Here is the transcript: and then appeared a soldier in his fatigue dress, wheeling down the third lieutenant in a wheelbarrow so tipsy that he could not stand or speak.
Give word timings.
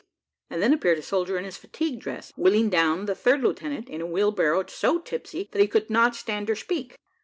and 0.49 0.63
then 0.63 0.73
appeared 0.73 0.97
a 0.97 1.01
soldier 1.03 1.37
in 1.37 1.45
his 1.45 1.57
fatigue 1.57 1.99
dress, 1.99 2.33
wheeling 2.35 2.71
down 2.71 3.05
the 3.05 3.13
third 3.13 3.43
lieutenant 3.43 3.87
in 3.87 4.01
a 4.01 4.05
wheelbarrow 4.07 4.65
so 4.65 4.97
tipsy 4.97 5.47
that 5.51 5.61
he 5.61 5.67
could 5.67 5.91
not 5.91 6.15
stand 6.15 6.49
or 6.49 6.55
speak. 6.55 6.97